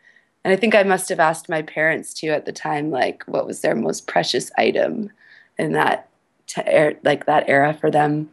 [0.47, 3.45] And I think I must have asked my parents too at the time, like, what
[3.45, 5.11] was their most precious item
[5.57, 6.07] in that,
[6.45, 6.61] t-
[7.03, 8.29] like that era for them.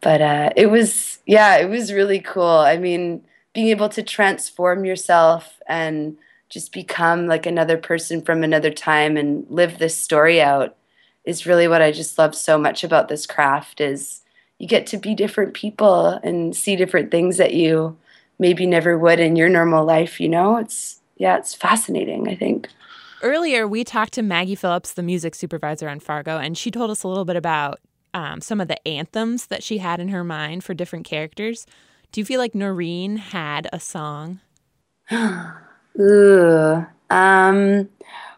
[0.00, 2.46] But uh, it was, yeah, it was really cool.
[2.46, 3.22] I mean,
[3.52, 6.16] being able to transform yourself and
[6.48, 10.74] just become like another person from another time and live this story out
[11.26, 14.22] is really what I just love so much about this craft is
[14.56, 17.94] you get to be different people and see different things that you
[18.38, 20.56] maybe never would in your normal life, you know?
[20.56, 22.68] It's yeah, it's fascinating, I think.
[23.22, 27.02] Earlier, we talked to Maggie Phillips, the music supervisor on Fargo, and she told us
[27.02, 27.80] a little bit about
[28.12, 31.66] um, some of the anthems that she had in her mind for different characters.
[32.12, 34.40] Do you feel like Noreen had a song?
[36.00, 36.86] Ooh.
[37.10, 37.88] Um,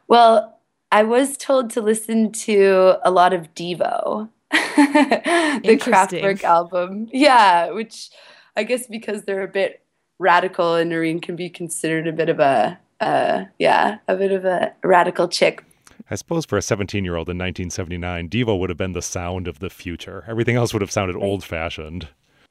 [0.07, 0.61] well,
[0.91, 7.09] I was told to listen to a lot of Devo, the Kraftwerk album.
[7.12, 8.11] Yeah, which
[8.57, 9.83] I guess because they're a bit
[10.19, 14.45] radical and Noreen can be considered a bit of a, uh, yeah, a bit of
[14.45, 15.64] a radical chick.
[16.11, 19.47] I suppose for a 17 year old in 1979, Devo would have been the sound
[19.47, 20.25] of the future.
[20.27, 22.09] Everything else would have sounded old fashioned.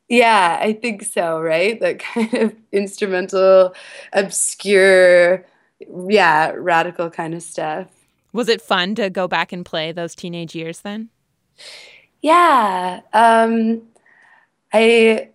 [0.09, 1.79] Yeah, I think so, right?
[1.79, 3.73] That kind of instrumental,
[4.13, 5.45] obscure,
[6.07, 7.87] yeah, radical kind of stuff.
[8.33, 11.09] Was it fun to go back and play those teenage years then?
[12.21, 13.01] Yeah.
[13.13, 13.81] Um
[14.73, 15.29] I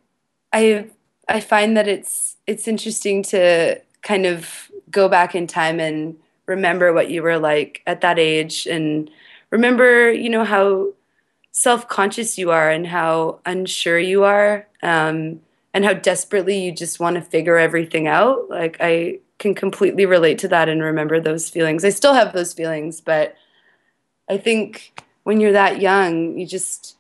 [0.53, 0.91] I
[1.29, 6.17] I find that it's it's interesting to kind of go back in time and
[6.47, 9.11] remember what you were like at that age and
[9.51, 10.93] remember, you know, how
[11.53, 15.41] self-conscious you are and how unsure you are um,
[15.75, 18.49] and how desperately you just want to figure everything out.
[18.51, 21.85] Like i can completely relate to that and remember those feelings.
[21.85, 23.35] I still have those feelings but
[24.29, 26.97] i think when you're that young you just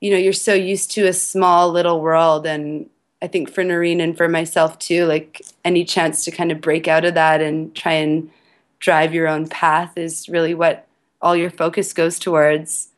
[0.00, 2.88] you know you're so used to a small little world and
[3.22, 6.88] i think for noreen and for myself too like any chance to kind of break
[6.88, 8.30] out of that and try and
[8.78, 10.86] drive your own path is really what
[11.22, 12.88] all your focus goes towards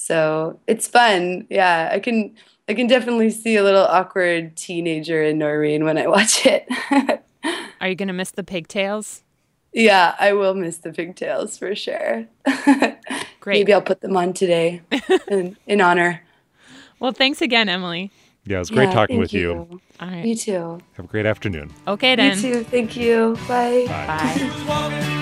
[0.00, 1.46] so it's fun.
[1.50, 2.34] Yeah, I can
[2.68, 6.66] I can definitely see a little awkward teenager in Noreen when I watch it.
[7.82, 9.22] Are you gonna miss the pigtails?
[9.74, 12.26] Yeah, I will miss the pigtails for sure.
[13.40, 13.58] Great.
[13.58, 14.80] Maybe I'll put them on today
[15.28, 16.22] in, in honor.
[16.98, 18.10] Well, thanks again, Emily.
[18.50, 19.40] Yeah, it was great yeah, talking with you.
[19.70, 19.80] you.
[20.00, 20.24] All right.
[20.24, 20.80] You too.
[20.94, 21.72] Have a great afternoon.
[21.86, 22.36] Okay, then.
[22.36, 22.64] You too.
[22.64, 23.38] Thank you.
[23.46, 23.84] Bye.
[23.86, 24.06] Bye.
[24.66, 25.16] Bye.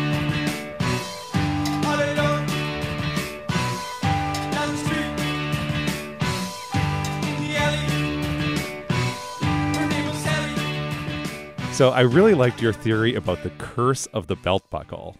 [11.74, 15.18] So I really liked your theory about the curse of the belt buckle.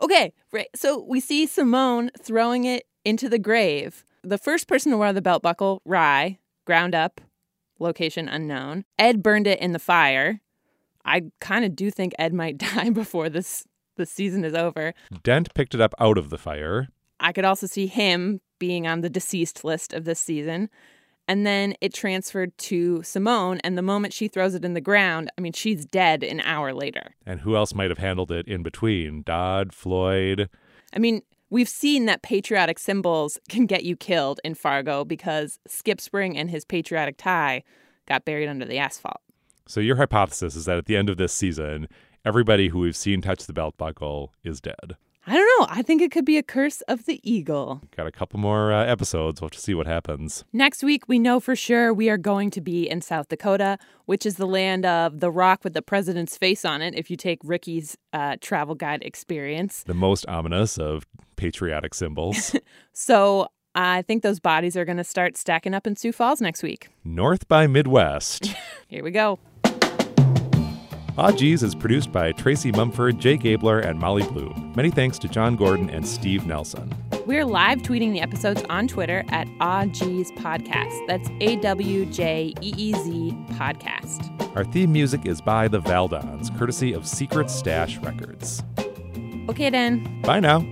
[0.00, 0.68] Okay, right.
[0.76, 4.04] So we see Simone throwing it into the grave.
[4.22, 7.20] The first person to wear the belt buckle, Rye, ground up,
[7.78, 8.84] location unknown.
[8.98, 10.40] Ed burned it in the fire.
[11.04, 13.64] I kind of do think Ed might die before this
[13.96, 14.92] the season is over.
[15.22, 16.88] Dent picked it up out of the fire.
[17.20, 20.68] I could also see him being on the deceased list of this season.
[21.26, 23.58] And then it transferred to Simone.
[23.64, 26.74] And the moment she throws it in the ground, I mean, she's dead an hour
[26.74, 27.14] later.
[27.24, 29.22] And who else might have handled it in between?
[29.22, 30.50] Dodd, Floyd.
[30.92, 31.22] I mean,
[31.54, 36.50] We've seen that patriotic symbols can get you killed in Fargo because Skip Sprang and
[36.50, 37.62] his patriotic tie
[38.06, 39.20] got buried under the asphalt.
[39.64, 41.86] So your hypothesis is that at the end of this season,
[42.24, 44.96] everybody who we've seen touch the belt buckle is dead.
[45.26, 45.66] I don't know.
[45.70, 47.80] I think it could be a curse of the eagle.
[47.96, 49.40] Got a couple more uh, episodes.
[49.40, 50.44] We'll have to see what happens.
[50.52, 54.26] Next week, we know for sure we are going to be in South Dakota, which
[54.26, 57.38] is the land of the rock with the president's face on it, if you take
[57.42, 59.82] Ricky's uh, travel guide experience.
[59.84, 61.06] The most ominous of
[61.44, 62.56] patriotic symbols.
[62.96, 66.62] So I think those bodies are going to start stacking up in Sioux Falls next
[66.62, 66.90] week.
[67.04, 68.54] North by Midwest.
[68.88, 69.40] Here we go.
[71.16, 74.54] Ah Aw is produced by Tracy Mumford, Jay Gabler, and Molly Blue.
[74.76, 76.94] Many thanks to John Gordon and Steve Nelson.
[77.26, 81.06] We're live tweeting the episodes on Twitter at ah AWJeez Podcast.
[81.08, 84.56] That's A W J E E Z Podcast.
[84.56, 88.62] Our theme music is by the Valdons, courtesy of Secret Stash Records.
[89.48, 90.22] Okay, then.
[90.22, 90.64] Bye now.